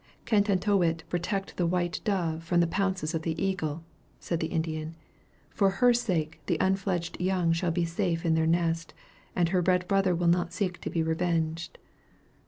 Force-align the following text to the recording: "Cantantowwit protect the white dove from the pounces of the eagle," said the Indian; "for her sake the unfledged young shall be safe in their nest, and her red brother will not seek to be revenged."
"Cantantowwit 0.25 1.03
protect 1.09 1.57
the 1.57 1.67
white 1.67 2.01
dove 2.03 2.43
from 2.43 2.59
the 2.59 2.65
pounces 2.65 3.13
of 3.13 3.21
the 3.21 3.39
eagle," 3.39 3.83
said 4.19 4.39
the 4.39 4.47
Indian; 4.47 4.95
"for 5.51 5.69
her 5.77 5.93
sake 5.93 6.41
the 6.47 6.57
unfledged 6.59 7.21
young 7.21 7.53
shall 7.53 7.69
be 7.69 7.85
safe 7.85 8.25
in 8.25 8.33
their 8.33 8.47
nest, 8.47 8.95
and 9.35 9.49
her 9.49 9.61
red 9.61 9.87
brother 9.87 10.15
will 10.15 10.25
not 10.25 10.53
seek 10.53 10.81
to 10.81 10.89
be 10.89 11.03
revenged." 11.03 11.77